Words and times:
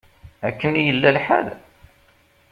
Akken 0.47 0.73
i 0.77 0.83
yella 0.87 1.09
lḥal? 1.17 1.47